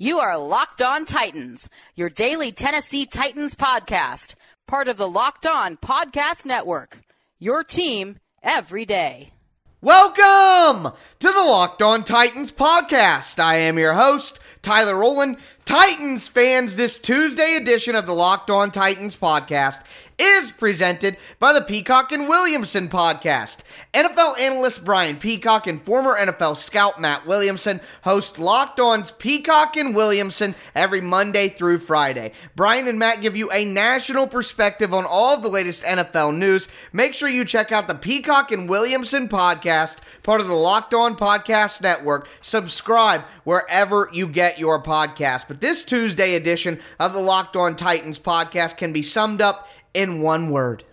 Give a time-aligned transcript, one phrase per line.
[0.00, 4.36] You are Locked On Titans, your daily Tennessee Titans podcast,
[4.68, 7.00] part of the Locked On Podcast Network.
[7.40, 9.32] Your team every day.
[9.80, 13.40] Welcome to the Locked On Titans podcast.
[13.40, 15.38] I am your host, Tyler Rowland.
[15.64, 19.82] Titans fans, this Tuesday edition of the Locked On Titans podcast
[20.18, 23.62] is presented by the Peacock and Williamson podcast.
[23.94, 29.94] NFL analyst Brian Peacock and former NFL scout Matt Williamson host Locked On's Peacock and
[29.94, 32.32] Williamson every Monday through Friday.
[32.56, 36.66] Brian and Matt give you a national perspective on all of the latest NFL news.
[36.92, 41.16] Make sure you check out the Peacock and Williamson podcast, part of the Locked On
[41.16, 42.28] Podcast Network.
[42.40, 45.48] Subscribe wherever you get your podcast.
[45.48, 50.20] But this Tuesday edition of the Locked On Titans podcast can be summed up in
[50.20, 50.84] one word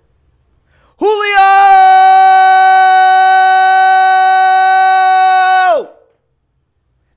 [0.97, 1.35] Julio!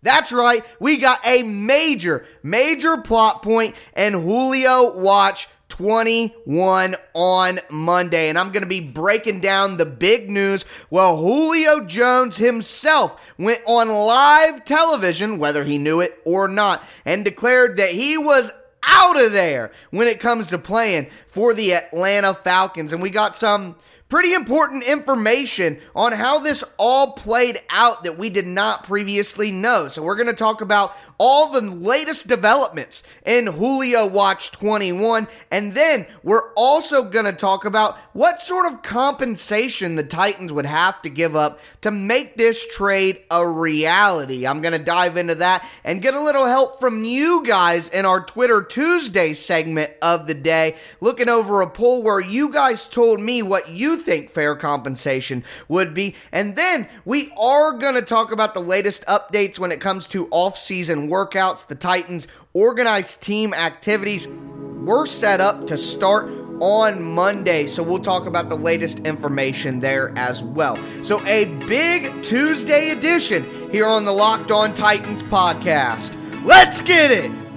[0.03, 8.29] That's right, we got a major, major plot point and Julio Watch 21 on Monday.
[8.29, 10.65] And I'm going to be breaking down the big news.
[10.91, 17.25] Well, Julio Jones himself went on live television, whether he knew it or not, and
[17.25, 18.53] declared that he was
[18.83, 22.93] out of there when it comes to playing for the Atlanta Falcons.
[22.93, 23.77] And we got some
[24.09, 29.89] pretty important information on how this all played out that we did not previously know.
[29.89, 35.75] So, we're going to talk about all the latest developments in Julio Watch 21, and
[35.75, 41.03] then we're also going to talk about what sort of compensation the Titans would have
[41.03, 44.47] to give up to make this trade a reality.
[44.47, 48.07] I'm going to dive into that and get a little help from you guys in
[48.07, 53.21] our Twitter Tuesday segment of the day, looking over a poll where you guys told
[53.21, 56.15] me what you think fair compensation would be.
[56.33, 60.29] And then we are going to talk about the latest updates when it comes to
[60.31, 61.67] off-season workouts.
[61.67, 66.31] The Titans' organized team activities were set up to start
[66.61, 67.67] on Monday.
[67.67, 70.79] So we'll talk about the latest information there as well.
[71.05, 76.17] So a big Tuesday edition here on the Locked On Titans podcast.
[76.45, 77.48] Let's get it.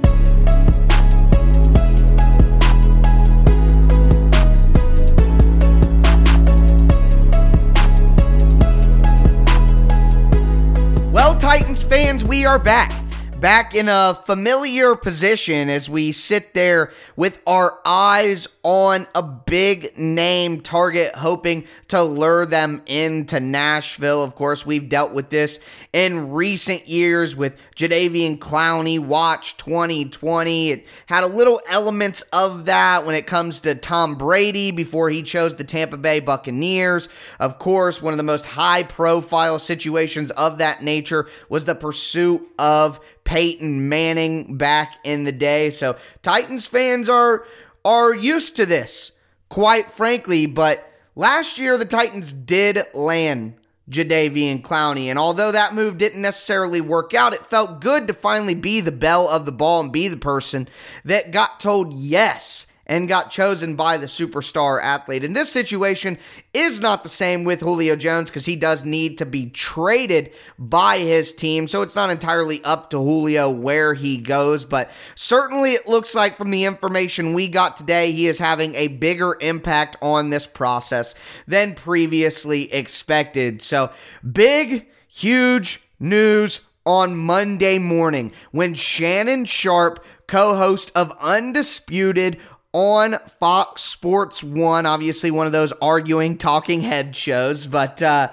[11.91, 13.00] Fans, we are back
[13.41, 19.97] back in a familiar position as we sit there with our eyes on a big
[19.97, 24.24] name target, hoping to lure them into Nashville.
[24.24, 25.59] Of course, we've dealt with this
[25.91, 30.69] in recent years with Jadeveon Clowney, Watch 2020.
[30.69, 35.24] It had a little elements of that when it comes to Tom Brady before he
[35.24, 37.09] chose the Tampa Bay Buccaneers.
[37.40, 42.47] Of course, one of the most high profile situations of that nature was the pursuit
[42.59, 45.69] of Peyton Manning back in the day.
[45.69, 47.45] So Titans fans are
[47.83, 49.11] are used to this,
[49.49, 53.55] quite frankly, but last year the Titans did land
[53.89, 55.05] Jadeveon Clowney.
[55.05, 58.91] And although that move didn't necessarily work out, it felt good to finally be the
[58.91, 60.67] belle of the ball and be the person
[61.03, 65.24] that got told yes and got chosen by the superstar athlete.
[65.24, 66.18] And this situation
[66.53, 70.97] is not the same with Julio Jones because he does need to be traded by
[70.97, 71.69] his team.
[71.69, 74.66] So it's not entirely up to Julio where he goes.
[74.66, 78.90] But certainly it looks like from the information we got today, he is having a
[78.90, 81.16] bigger impact on this process
[81.47, 83.62] than previously expected.
[83.62, 83.91] So
[84.30, 92.38] big, huge news on Monday morning when Shannon Sharpe, co host of Undisputed
[92.73, 94.85] on Fox Sports 1.
[94.85, 98.29] Obviously, one of those arguing talking head shows, but uh,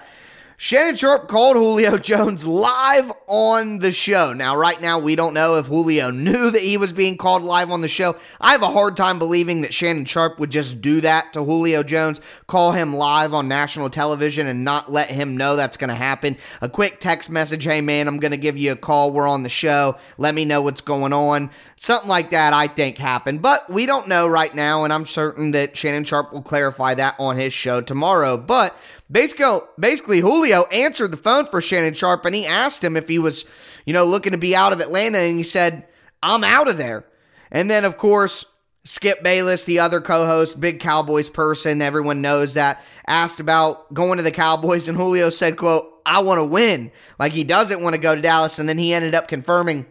[0.61, 4.33] Shannon Sharpe called Julio Jones live on the show.
[4.33, 7.71] Now, right now, we don't know if Julio knew that he was being called live
[7.71, 8.17] on the show.
[8.41, 11.85] I have a hard time believing that Shannon Sharpe would just do that to Julio
[11.85, 15.95] Jones, call him live on national television, and not let him know that's going to
[15.95, 16.37] happen.
[16.61, 19.13] A quick text message hey, man, I'm going to give you a call.
[19.13, 19.97] We're on the show.
[20.17, 21.53] Let me know what's going on.
[21.77, 23.43] Something like that, I think, happened.
[23.43, 27.15] But we don't know right now, and I'm certain that Shannon Sharpe will clarify that
[27.21, 28.37] on his show tomorrow.
[28.37, 28.77] But
[29.11, 33.19] Basically, basically, Julio answered the phone for Shannon Sharpe and he asked him if he
[33.19, 33.45] was,
[33.87, 35.19] you know, looking to be out of Atlanta.
[35.19, 35.87] And he said,
[36.23, 37.05] I'm out of there.
[37.51, 38.45] And then, of course,
[38.85, 44.19] Skip Bayless, the other co host, big Cowboys person, everyone knows that, asked about going
[44.19, 44.89] to the Cowboys.
[44.89, 46.91] And Julio said, quote, I want to win.
[47.19, 48.59] Like he doesn't want to go to Dallas.
[48.59, 49.87] And then he ended up confirming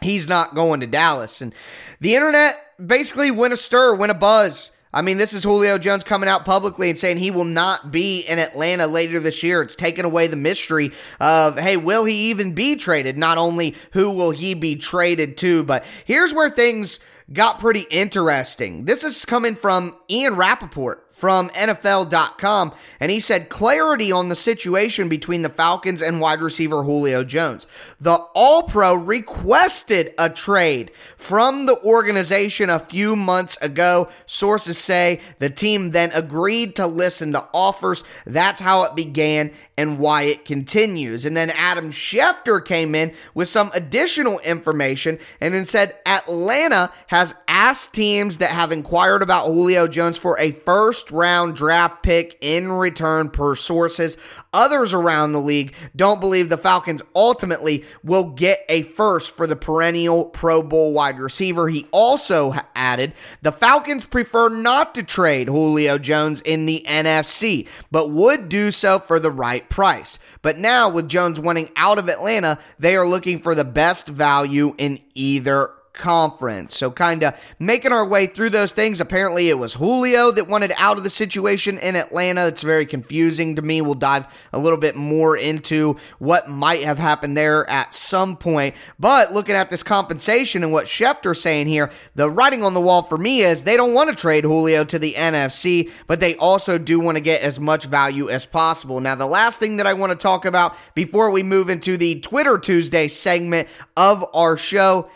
[0.00, 1.40] he's not going to Dallas.
[1.40, 1.54] And
[2.00, 6.02] the internet basically went a stir, went a buzz I mean, this is Julio Jones
[6.02, 9.62] coming out publicly and saying he will not be in Atlanta later this year.
[9.62, 10.90] It's taken away the mystery
[11.20, 13.16] of, hey, will he even be traded?
[13.16, 16.98] Not only who will he be traded to, but here's where things
[17.32, 18.84] got pretty interesting.
[18.84, 25.10] This is coming from Ian Rapoport from NFL.com, and he said clarity on the situation
[25.10, 27.66] between the Falcons and wide receiver Julio Jones.
[28.00, 34.08] The All Pro requested a trade from the organization a few months ago.
[34.24, 38.02] Sources say the team then agreed to listen to offers.
[38.24, 41.24] That's how it began and why it continues.
[41.24, 47.34] And then Adam Schefter came in with some additional information and then said Atlanta has
[47.48, 52.70] asked teams that have inquired about Julio Jones for a first round draft pick in
[52.70, 54.16] return, per sources.
[54.52, 59.56] Others around the league don't believe the Falcons ultimately will get a first for the
[59.56, 61.68] perennial Pro Bowl wide receiver.
[61.68, 68.10] He also added the Falcons prefer not to trade Julio Jones in the NFC, but
[68.10, 70.18] would do so for the right price.
[70.42, 74.74] But now, with Jones wanting out of Atlanta, they are looking for the best value
[74.78, 76.76] in either conference.
[76.76, 79.00] So, kind of making our way through those things.
[79.00, 82.46] Apparently, it was Julio that wanted out of the situation in Atlanta.
[82.46, 83.80] It's very confusing to me.
[83.80, 88.74] We'll dive a little bit more into what might have happened there at some point.
[88.98, 93.02] But looking at this compensation and what Schefter's saying here, the writing on the wall
[93.02, 96.78] for me is they don't want to trade Julio to the NFC, but they also
[96.78, 99.00] do want to get as much value as possible.
[99.00, 102.20] Now, the last thing that I want to talk about before we move into the
[102.20, 105.10] Twitter Tuesday segment of our show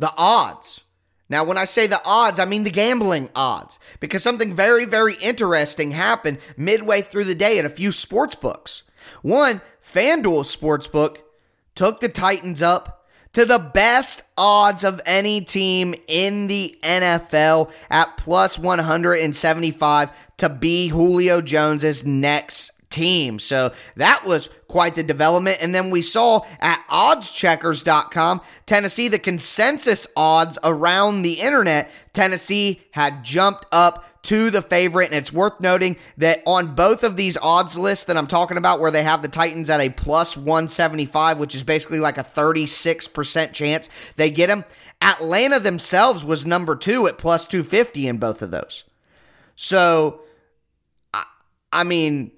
[0.00, 0.80] the odds.
[1.28, 5.14] Now, when I say the odds, I mean the gambling odds because something very, very
[5.14, 8.82] interesting happened midway through the day at a few sports books.
[9.22, 11.18] One, FanDuel Sportsbook
[11.74, 18.16] took the Titans up to the best odds of any team in the NFL at
[18.16, 23.38] plus 175 to be Julio Jones's next team.
[23.38, 25.58] So that was quite the development.
[25.60, 33.24] And then we saw at oddscheckers.com, Tennessee, the consensus odds around the internet, Tennessee had
[33.24, 35.06] jumped up to the favorite.
[35.06, 38.80] And it's worth noting that on both of these odds lists that I'm talking about,
[38.80, 43.52] where they have the Titans at a plus 175, which is basically like a 36%
[43.52, 44.64] chance they get them,
[45.00, 48.84] Atlanta themselves was number two at plus 250 in both of those.
[49.54, 50.22] So,
[51.14, 51.24] I,
[51.72, 52.32] I mean,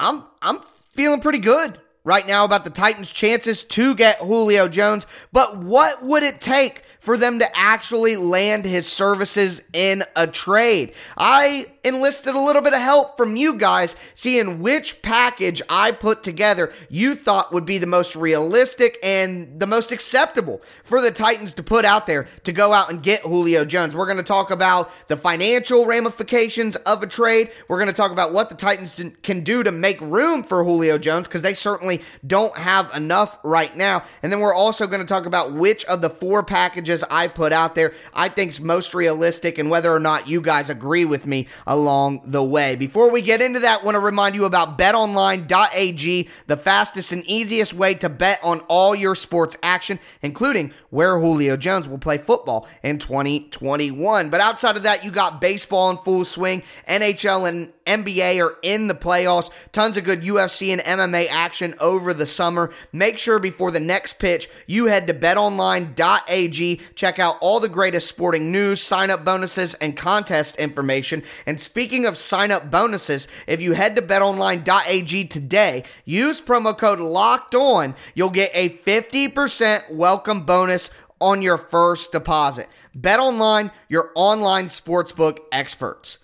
[0.00, 0.60] I'm I'm
[0.92, 5.06] feeling pretty good right now about the Titans' chances to get Julio Jones.
[5.32, 10.94] But what would it take for them to actually land his services in a trade.
[11.18, 16.22] I enlisted a little bit of help from you guys, seeing which package I put
[16.22, 21.52] together you thought would be the most realistic and the most acceptable for the Titans
[21.54, 23.94] to put out there to go out and get Julio Jones.
[23.94, 27.50] We're going to talk about the financial ramifications of a trade.
[27.68, 30.96] We're going to talk about what the Titans can do to make room for Julio
[30.96, 34.04] Jones because they certainly don't have enough right now.
[34.22, 37.52] And then we're also going to talk about which of the four packages I put
[37.52, 41.48] out there I think's most realistic and whether or not you guys agree with me
[41.66, 42.76] along the way.
[42.76, 47.24] Before we get into that, I want to remind you about betonline.ag, the fastest and
[47.26, 52.18] easiest way to bet on all your sports action, including where Julio Jones will play
[52.18, 54.30] football in 2021.
[54.30, 58.88] But outside of that, you got baseball in full swing, NHL and NBA are in
[58.88, 59.50] the playoffs.
[59.72, 62.72] Tons of good UFC and MMA action over the summer.
[62.92, 66.80] Make sure before the next pitch, you head to betonline.ag.
[66.94, 71.22] Check out all the greatest sporting news, sign up bonuses, and contest information.
[71.46, 76.98] And speaking of sign up bonuses, if you head to betonline.ag today, use promo code
[76.98, 82.68] locked on, you'll get a 50% welcome bonus on your first deposit.
[82.94, 86.23] Bet online, your online sportsbook experts.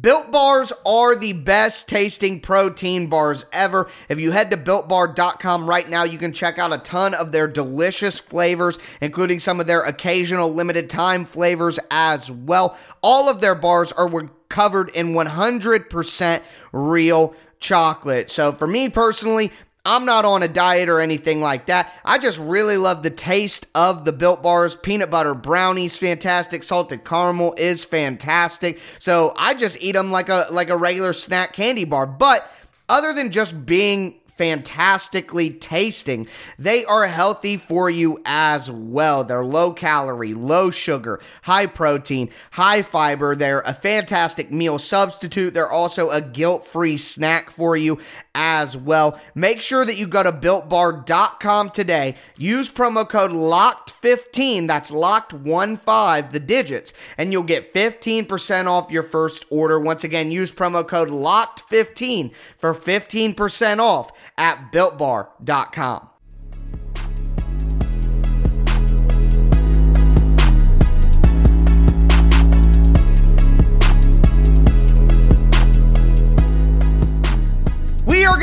[0.00, 3.88] Built bars are the best tasting protein bars ever.
[4.08, 7.46] If you head to builtbar.com right now, you can check out a ton of their
[7.46, 12.78] delicious flavors, including some of their occasional limited time flavors as well.
[13.02, 14.10] All of their bars are
[14.48, 18.30] covered in 100% real chocolate.
[18.30, 19.52] So for me personally,
[19.86, 21.92] I'm not on a diet or anything like that.
[22.06, 24.74] I just really love the taste of the Built Bars.
[24.74, 26.62] Peanut butter brownies fantastic.
[26.62, 28.80] Salted caramel is fantastic.
[28.98, 32.06] So I just eat them like a like a regular snack candy bar.
[32.06, 32.50] But
[32.88, 36.26] other than just being fantastically tasting,
[36.58, 39.24] they are healthy for you as well.
[39.24, 43.36] They're low calorie, low sugar, high protein, high fiber.
[43.36, 45.54] They're a fantastic meal substitute.
[45.54, 47.98] They're also a guilt free snack for you
[48.34, 49.20] as well.
[49.34, 52.16] Make sure that you go to builtbar.com today.
[52.36, 59.44] Use promo code LOCKED15, that's locked15, the digits, and you'll get 15% off your first
[59.50, 59.78] order.
[59.78, 66.10] Once again, use promo code LOCKED15 for 15% off at builtbar.com.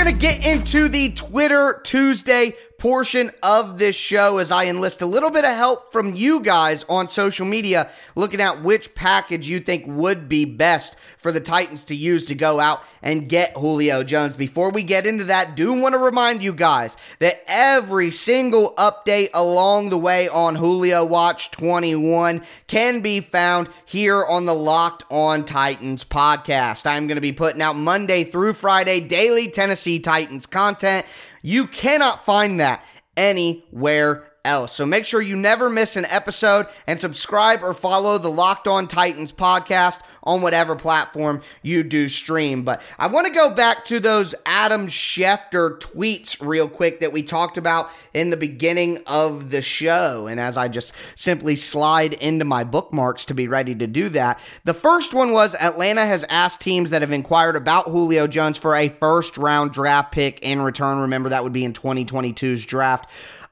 [0.04, 5.06] going to get into the Twitter Tuesday portion of this show as I enlist a
[5.06, 9.60] little bit of help from you guys on social media looking at which package you
[9.60, 14.04] think would be best for the Titans to use to go out and get Julio
[14.04, 14.36] Jones.
[14.36, 19.30] Before we get into that, do want to remind you guys that every single update
[19.36, 25.46] along the way on Julio Watch 21 can be found here on the Locked On
[25.46, 26.88] Titans podcast.
[26.88, 31.06] I'm going to be putting out Monday through Friday daily Tennessee Titans content.
[31.42, 32.86] You cannot find that
[33.18, 34.74] anywhere else.
[34.74, 38.88] So make sure you never miss an episode and subscribe or follow the Locked On
[38.88, 42.64] Titans podcast on whatever platform you do stream.
[42.64, 47.24] But I want to go back to those Adam Schefter tweets real quick that we
[47.24, 50.28] talked about in the beginning of the show.
[50.28, 54.40] And as I just simply slide into my bookmarks to be ready to do that,
[54.64, 58.76] the first one was Atlanta has asked teams that have inquired about Julio Jones for
[58.76, 61.00] a first round draft pick in return.
[61.00, 63.10] Remember, that would be in 2022's draft.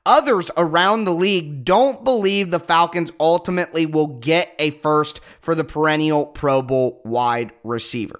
[0.09, 5.63] Others around the league don't believe the Falcons ultimately will get a first for the
[5.63, 8.19] perennial Pro Bowl wide receiver.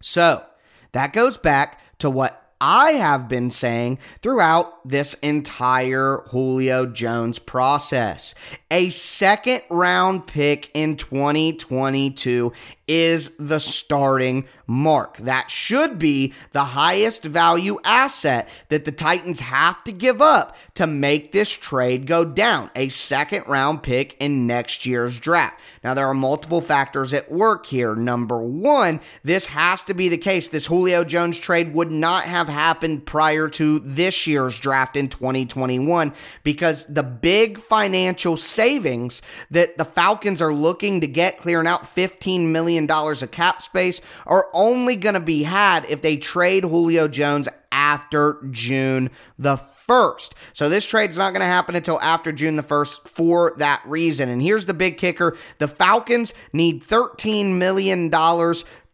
[0.00, 0.44] So
[0.90, 8.34] that goes back to what I have been saying throughout this entire Julio Jones process.
[8.70, 12.52] A second round pick in 2022
[12.88, 15.18] is the starting mark.
[15.18, 20.86] That should be the highest value asset that the Titans have to give up to
[20.86, 22.70] make this trade go down.
[22.74, 25.60] A second round pick in next year's draft.
[25.84, 27.94] Now, there are multiple factors at work here.
[27.94, 30.48] Number one, this has to be the case.
[30.48, 36.12] This Julio Jones trade would not have happened prior to this year's draft in 2021
[36.42, 39.22] because the big financial savings
[39.52, 44.48] that the Falcons are looking to get clearing out $15 million of cap space are
[44.52, 50.32] only going to be had if they trade Julio Jones after June the 1st.
[50.54, 53.80] So this trade is not going to happen until after June the 1st for that
[53.86, 54.28] reason.
[54.28, 58.10] And here's the big kicker the Falcons need $13 million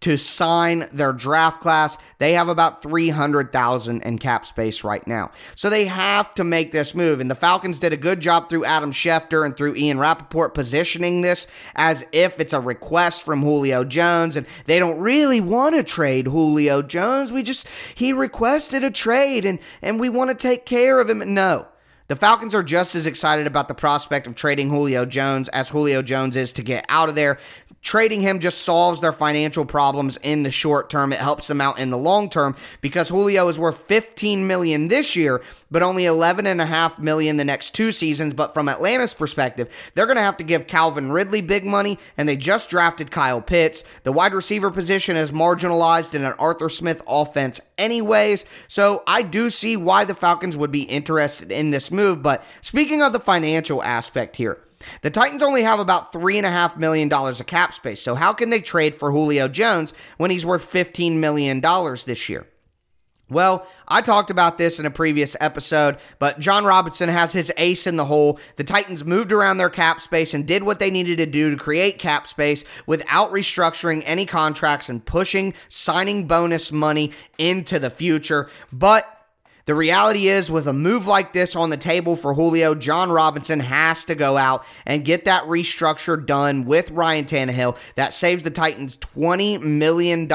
[0.05, 1.97] to sign their draft class.
[2.19, 5.31] They have about 300,000 in cap space right now.
[5.55, 7.21] So they have to make this move.
[7.21, 11.23] And the Falcons did a good job through Adam Schefter and through Ian Rapoport positioning
[11.23, 15.83] this as if it's a request from Julio Jones and they don't really want to
[15.83, 17.33] trade Julio Jones.
[17.33, 21.33] We just he requested a trade and and we want to take care of him.
[21.33, 21.67] No.
[22.07, 26.03] The Falcons are just as excited about the prospect of trading Julio Jones as Julio
[26.03, 27.39] Jones is to get out of there.
[27.85, 31.13] Trading him just solves their financial problems in the short term.
[31.13, 35.15] It helps them out in the long term because Julio is worth 15 million this
[35.15, 38.33] year, but only 11 and a half million the next two seasons.
[38.33, 42.27] But from Atlanta's perspective, they're going to have to give Calvin Ridley big money, and
[42.27, 43.85] they just drafted Kyle Pitts.
[44.05, 48.47] The wide receiver position is marginalized in an Arthur Smith offense, anyways.
[48.67, 52.23] So I do see why the Falcons would be interested in this move.
[52.23, 54.64] But speaking of the financial aspect here,
[55.03, 58.95] the Titans only have about $3.5 million of cap space, so how can they trade
[58.95, 62.47] for Julio Jones when he's worth $15 million this year?
[63.31, 67.87] Well, I talked about this in a previous episode, but Jon Robinson has his ace
[67.87, 68.39] in the hole.
[68.57, 71.57] The Titans moved around their cap space and did what they needed to do to
[71.57, 78.51] create cap space without restructuring any contracts and pushing signing bonus money into the future.
[78.71, 79.14] But
[79.67, 83.61] the reality is, with a move like this on the table for Julio, Jon Robinson
[83.61, 87.79] has to go out and get that restructure done with Ryan Tannehill.
[87.95, 90.31] That saves the Titans $20 million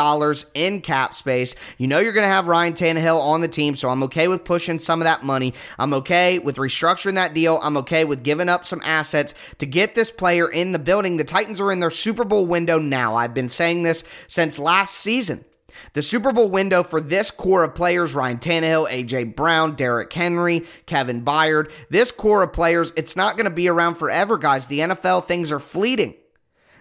[0.56, 1.56] in cap space.
[1.78, 4.44] You know you're going to have Ryan Tannehill on the team, so I'm okay with
[4.44, 5.54] pushing some of that money.
[5.78, 7.60] I'm okay with restructuring that deal.
[7.62, 11.18] I'm okay with giving up some assets to get this player in the building.
[11.18, 13.16] The Titans are in their Super Bowl window now.
[13.16, 15.46] I've been saying this since last season.
[15.94, 19.26] The Super Bowl window for this core of players Ryan Tannehill, A.J.
[19.26, 23.96] Brown, Derrick Henry, Kevin Byard this core of players, it's not going to be around
[23.96, 24.68] forever, guys.
[24.68, 26.16] The NFL things are fleeting.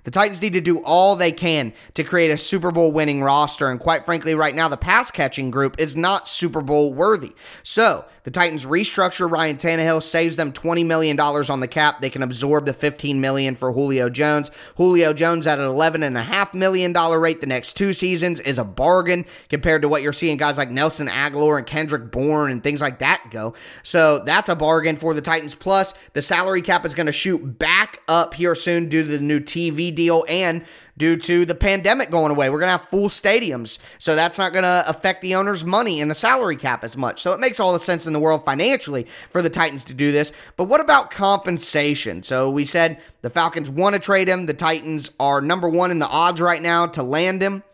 [0.05, 3.71] The Titans need to do all they can to create a Super Bowl winning roster.
[3.71, 7.35] And quite frankly, right now, the pass catching group is not Super Bowl worthy.
[7.63, 12.03] So the Titans restructure Ryan Tannehill, saves them $20 million on the cap.
[12.03, 14.51] They can absorb the 15 million for Julio Jones.
[14.77, 19.81] Julio Jones at an $11.5 million rate the next two seasons is a bargain compared
[19.81, 23.25] to what you're seeing guys like Nelson Agholor and Kendrick Bourne and things like that
[23.31, 23.55] go.
[23.83, 25.55] So that's a bargain for the Titans.
[25.55, 29.21] Plus, the salary cap is going to shoot back up here soon due to the
[29.21, 30.65] new TV deal and
[30.97, 32.49] due to the pandemic going away.
[32.49, 33.79] We're going to have full stadiums.
[33.99, 37.21] So that's not going to affect the owner's money and the salary cap as much.
[37.21, 40.13] So it makes all the sense in the world financially for the Titans to do
[40.13, 40.33] this.
[40.57, 42.23] But what about compensation?
[42.23, 44.47] So we said the Falcons want to trade him.
[44.47, 47.65] The Titans are number one in the odds right now to land him.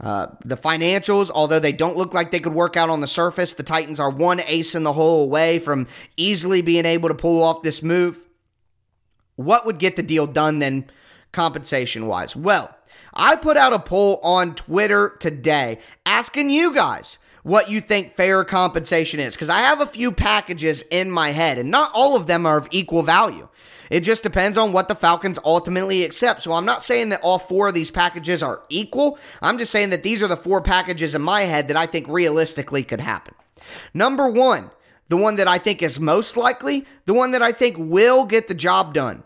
[0.00, 3.54] Uh, the financials, although they don't look like they could work out on the surface,
[3.54, 7.42] the Titans are one ace in the hole away from easily being able to pull
[7.42, 8.24] off this move.
[9.34, 10.90] What would get the deal done then?
[11.32, 12.34] Compensation wise?
[12.34, 12.74] Well,
[13.14, 18.44] I put out a poll on Twitter today asking you guys what you think fair
[18.44, 22.26] compensation is because I have a few packages in my head and not all of
[22.26, 23.48] them are of equal value.
[23.90, 26.42] It just depends on what the Falcons ultimately accept.
[26.42, 29.18] So I'm not saying that all four of these packages are equal.
[29.40, 32.06] I'm just saying that these are the four packages in my head that I think
[32.06, 33.34] realistically could happen.
[33.94, 34.70] Number one,
[35.08, 38.48] the one that I think is most likely, the one that I think will get
[38.48, 39.22] the job done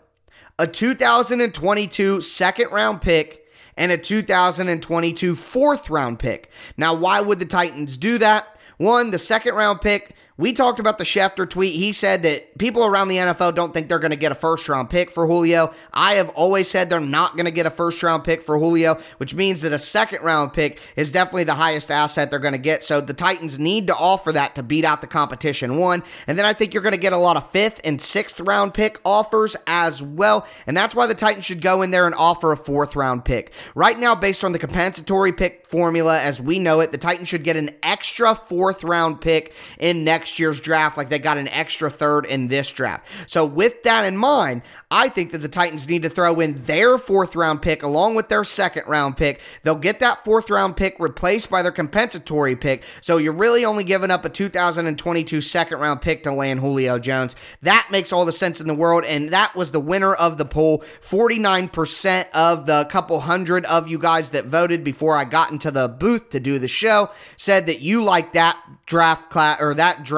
[0.59, 6.51] a 2022 second round pick and a 2022 fourth round pick.
[6.77, 8.59] Now, why would the Titans do that?
[8.77, 11.75] One, the second round pick we talked about the Schefter tweet.
[11.75, 14.67] He said that people around the NFL don't think they're going to get a first
[14.67, 15.71] round pick for Julio.
[15.93, 18.99] I have always said they're not going to get a first round pick for Julio,
[19.17, 22.57] which means that a second round pick is definitely the highest asset they're going to
[22.57, 22.83] get.
[22.83, 26.01] So the Titans need to offer that to beat out the competition, one.
[26.25, 28.73] And then I think you're going to get a lot of fifth and sixth round
[28.73, 30.47] pick offers as well.
[30.65, 33.53] And that's why the Titans should go in there and offer a fourth round pick.
[33.75, 37.43] Right now, based on the compensatory pick formula as we know it, the Titans should
[37.43, 41.49] get an extra fourth round pick in next next year's draft like they got an
[41.49, 43.05] extra third in this draft.
[43.27, 46.97] So, with that in mind, I think that the Titans need to throw in their
[46.97, 49.41] fourth round pick along with their second round pick.
[49.63, 52.83] They'll get that fourth round pick replaced by their compensatory pick.
[53.01, 57.35] So, you're really only giving up a 2022 second round pick to land Julio Jones.
[57.61, 59.03] That makes all the sense in the world.
[59.03, 60.79] And that was the winner of the poll.
[60.79, 65.89] 49% of the couple hundred of you guys that voted before I got into the
[65.89, 70.12] booth to do the show said that you like that draft class or that draft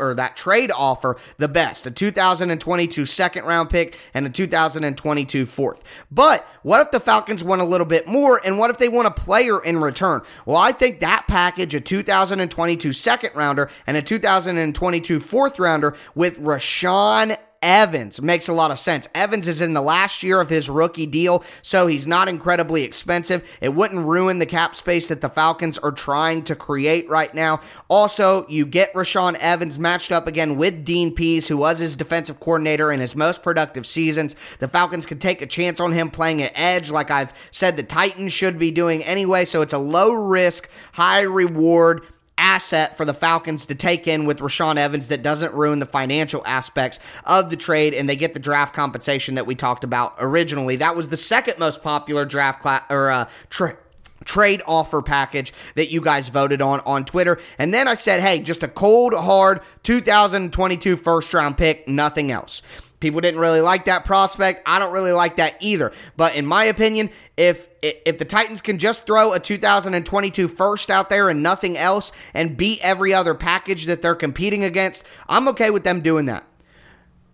[0.00, 5.82] or that trade offer the best a 2022 second round pick and a 2022 fourth.
[6.10, 9.06] But what if the falcons want a little bit more and what if they want
[9.06, 10.22] a player in return?
[10.44, 16.38] Well i think that package a 2022 second rounder and a 2022 fourth rounder with
[16.40, 19.08] rashaan Evans makes a lot of sense.
[19.12, 23.42] Evans is in the last year of his rookie deal, so he's not incredibly expensive.
[23.60, 27.58] It wouldn't ruin the cap space that the Falcons are trying to create right now.
[27.88, 32.38] Also, you get Rashaan Evans matched up again with Dean Pees, who was his defensive
[32.38, 34.36] coordinator in his most productive seasons.
[34.60, 37.82] The Falcons could take a chance on him playing at edge, like I've said the
[37.82, 39.44] Titans should be doing anyway.
[39.44, 42.06] So it's a low risk, high reward
[42.38, 46.42] asset for the Falcons to take in with Rashaan Evans that doesn't ruin the financial
[46.46, 50.76] aspects of the trade, and they get the draft compensation that we talked about originally.
[50.76, 53.78] That was the second most popular draft class or uh, tra-
[54.24, 57.38] trade offer package that you guys voted on on Twitter.
[57.58, 62.62] And then I said, hey, just a cold, hard 2022 first round pick, nothing else.
[62.98, 64.62] People didn't really like that prospect.
[64.64, 65.92] I don't really like that either.
[66.16, 71.10] But in my opinion, if if the Titans can just throw a 2022 first out
[71.10, 75.70] there and nothing else and beat every other package that they're competing against, I'm okay
[75.70, 76.44] with them doing that.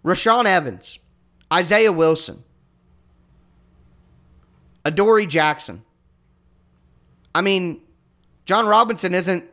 [0.04, 0.98] Rashaan Evans,
[1.52, 2.42] Isaiah Wilson,
[4.84, 5.84] Adoree Jackson.
[7.34, 7.80] I mean,
[8.46, 9.44] Jon Robinson isn't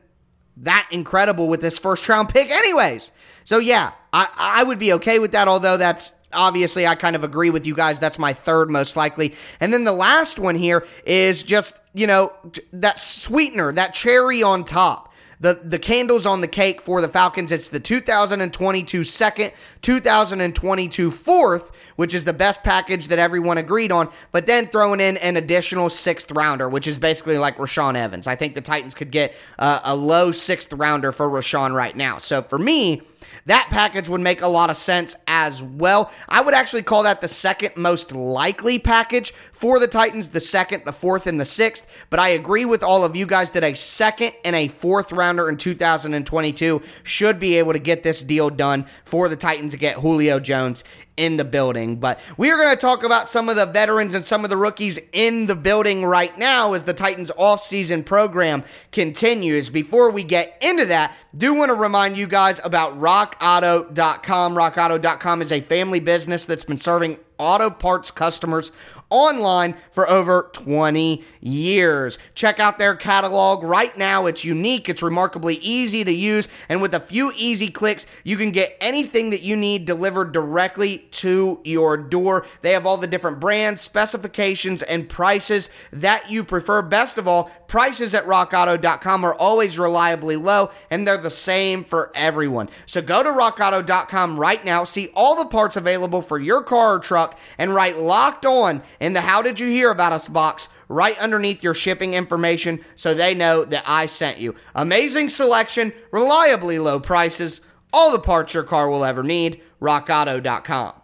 [0.58, 3.12] that incredible with this first round pick, anyways.
[3.44, 7.24] So, yeah, I, I would be okay with that, although that's obviously I kind of
[7.24, 8.00] agree with you guys.
[8.00, 9.36] That's my third most likely.
[9.60, 12.34] And then the last one here is just, you know,
[12.74, 17.52] that sweetener, that cherry on top the the candles on the cake for the Falcons.
[17.52, 24.10] It's the 2022 second, 2022 fourth, which is the best package that everyone agreed on.
[24.32, 28.28] But then throwing in an additional sixth rounder, which is basically like Rashaan Evans.
[28.28, 32.18] I think the Titans could get uh, a low sixth rounder for Rashaan right now.
[32.18, 33.02] So for me,
[33.50, 36.12] that package would make a lot of sense as well.
[36.28, 40.84] I would actually call that the second most likely package for the Titans, the second,
[40.86, 41.88] the fourth, and the sixth.
[42.12, 45.50] But I agree with all of you guys that a second and a fourth rounder
[45.50, 49.96] in 2022 should be able to get this deal done for the Titans to get
[49.96, 50.84] Julio Jones
[51.20, 51.98] in the building.
[51.98, 54.56] But we are going to talk about some of the veterans and some of the
[54.56, 59.70] rookies in the building right now as the Titans offseason program continues.
[59.70, 64.56] Before we get into that, do want to remind you guys about rockauto.com.
[64.56, 68.72] Rockauto.com is a family business that's been serving auto parts customers
[69.10, 72.18] online for over 20 years.
[72.36, 74.26] Check out their catalog right now.
[74.26, 78.52] It's unique, it's remarkably easy to use, and with a few easy clicks, you can
[78.52, 82.46] get anything that you need delivered directly to your door.
[82.62, 86.82] They have all the different brands, specifications, and prices that you prefer.
[86.82, 92.12] Best of all, prices at rockauto.com are always reliably low, and they're the same for
[92.16, 92.70] everyone.
[92.86, 97.00] So go to rockauto.com right now, see all the parts available for your car or
[97.00, 101.18] truck and write locked on in the How Did You Hear About Us box right
[101.20, 104.56] underneath your shipping information so they know that I sent you.
[104.76, 107.62] Amazing selection, reliably low prices,
[107.94, 109.62] all the parts your car will ever need.
[109.82, 110.99] RockAuto.com.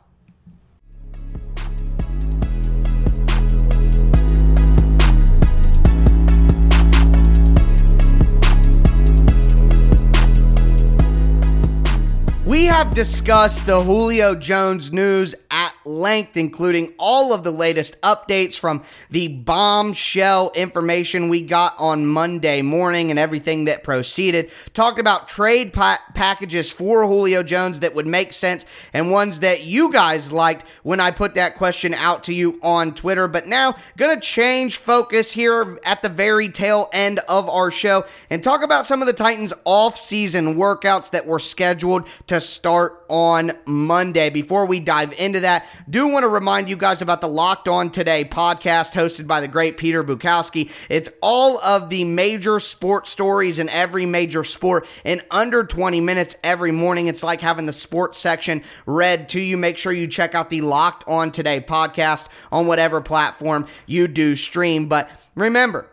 [12.56, 18.58] We have discussed the Julio Jones news at length, including all of the latest updates
[18.58, 24.52] from the bombshell information we got on Monday morning and everything that proceeded.
[24.74, 29.64] Talked about trade pa- packages for Julio Jones that would make sense and ones that
[29.64, 33.28] you guys liked when I put that question out to you on Twitter.
[33.28, 38.42] But now, gonna change focus here at the very tail end of our show and
[38.42, 43.52] talk about some of the Titans' off-season workouts that were scheduled to to start on
[43.66, 44.30] Monday.
[44.30, 47.90] Before we dive into that, do want to remind you guys about the Locked On
[47.90, 50.72] Today podcast hosted by the great Peter Bukowski.
[50.90, 56.36] It's all of the major sports stories in every major sport in under 20 minutes
[56.44, 57.08] every morning.
[57.08, 59.58] It's like having the sports section read to you.
[59.58, 64.36] Make sure you check out the Locked On Today podcast on whatever platform you do
[64.36, 64.88] stream.
[64.88, 65.88] But remember,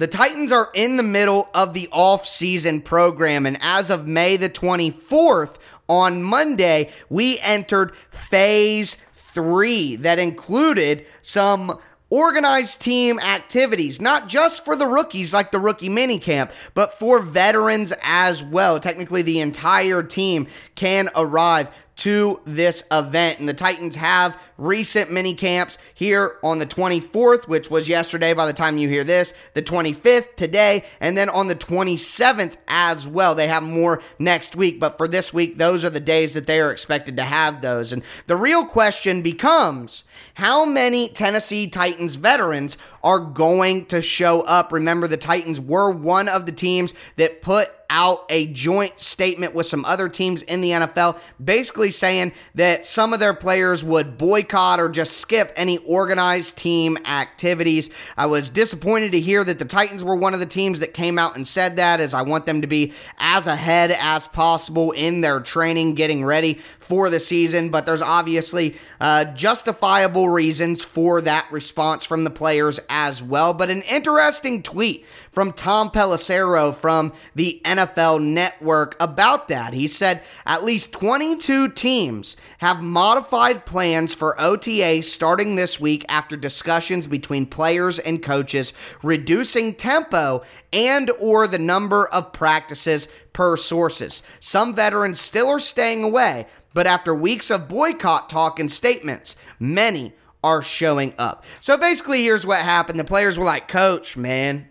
[0.00, 4.48] the Titans are in the middle of the off-season program, and as of May the
[4.48, 5.56] 24th,
[5.88, 11.78] on Monday, we entered phase three that included some
[12.10, 17.92] organized team activities, not just for the rookies like the rookie minicamp, but for veterans
[18.02, 18.80] as well.
[18.80, 23.40] Technically, the entire team can arrive to this event.
[23.40, 28.46] And the Titans have recent mini camps here on the 24th, which was yesterday by
[28.46, 33.34] the time you hear this, the 25th today, and then on the 27th as well.
[33.34, 36.60] They have more next week, but for this week, those are the days that they
[36.60, 37.92] are expected to have those.
[37.92, 44.72] And the real question becomes how many Tennessee Titans veterans are going to show up?
[44.72, 49.64] Remember, the Titans were one of the teams that put out a joint statement with
[49.64, 54.78] some other teams in the NFL, basically saying that some of their players would boycott
[54.78, 57.88] or just skip any organized team activities.
[58.16, 61.18] I was disappointed to hear that the Titans were one of the teams that came
[61.18, 65.22] out and said that, as I want them to be as ahead as possible in
[65.22, 71.46] their training, getting ready for the season, but there's obviously uh, justifiable reasons for that
[71.50, 73.54] response from the players as well.
[73.54, 79.72] But an interesting tweet from Tom Pelissero from the NFL Network about that.
[79.72, 86.36] He said at least 22 teams have modified plans for OTA starting this week after
[86.36, 88.72] discussions between players and coaches,
[89.02, 94.22] reducing tempo and or the number of practices per sources.
[94.40, 100.12] Some veterans still are staying away, but after weeks of boycott talk and statements, many
[100.48, 101.44] are showing up.
[101.60, 102.98] So basically, here's what happened.
[102.98, 104.68] The players were like, Coach, man,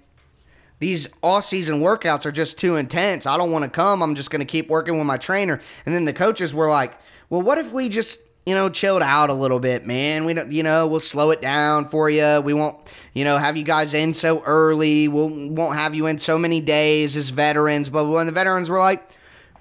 [0.80, 3.26] these off season workouts are just too intense.
[3.26, 4.02] I don't want to come.
[4.02, 5.60] I'm just going to keep working with my trainer.
[5.86, 6.94] And then the coaches were like,
[7.30, 10.26] well, what if we just, you know, chilled out a little bit, man?
[10.26, 12.42] We don't, you know, we'll slow it down for you.
[12.42, 12.78] We won't,
[13.13, 15.08] you know, have you guys in so early.
[15.08, 17.90] We'll, won't have you in so many days as veterans.
[17.90, 19.08] But when the veterans were like,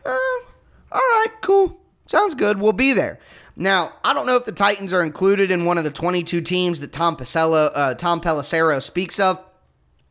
[0.05, 0.47] oh,
[0.93, 1.81] all right, cool.
[2.07, 2.61] Sounds good.
[2.61, 3.19] We'll be there.
[3.57, 6.81] Now, I don't know if the Titans are included in one of the 22 teams
[6.81, 9.43] that Tom, Pacello, uh, Tom Pelissero speaks of.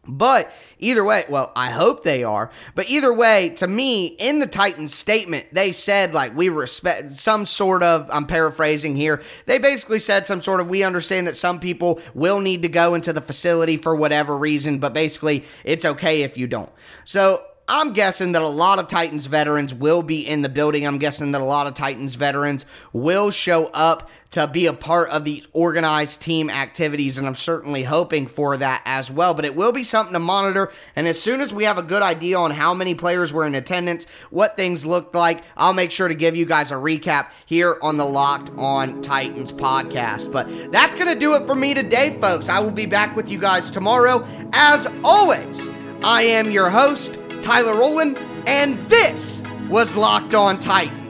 [0.07, 2.51] But either way, well, I hope they are.
[2.75, 7.45] But either way, to me, in the Titans statement, they said, like, we respect some
[7.45, 9.21] sort of, I'm paraphrasing here.
[9.45, 12.93] They basically said some sort of, we understand that some people will need to go
[12.93, 16.71] into the facility for whatever reason, but basically, it's okay if you don't.
[17.03, 20.85] So I'm guessing that a lot of Titans veterans will be in the building.
[20.85, 25.09] I'm guessing that a lot of Titans veterans will show up to be a part
[25.09, 29.33] of these organized team activities, and I'm certainly hoping for that as well.
[29.33, 32.03] But it will be something to monitor, and as soon as we have a good
[32.03, 36.07] idea on how many players were in attendance, what things looked like, I'll make sure
[36.07, 40.31] to give you guys a recap here on the Locked On Titans podcast.
[40.31, 42.49] But that's going to do it for me today, folks.
[42.49, 44.23] I will be back with you guys tomorrow.
[44.53, 45.67] As always,
[46.03, 51.04] I am your host, Tyler Rowland, and this was Locked On Titans.